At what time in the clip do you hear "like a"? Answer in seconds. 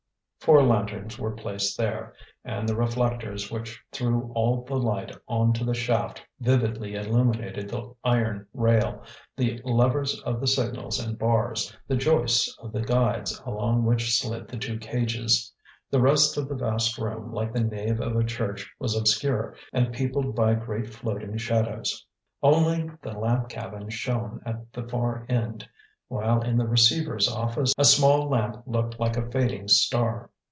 28.99-29.31